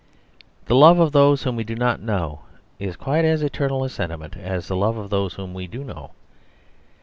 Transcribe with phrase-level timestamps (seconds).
[0.65, 2.39] The love of those whom we do not know
[2.79, 6.09] is quite as eternal a sentiment as the love of those whom we do know.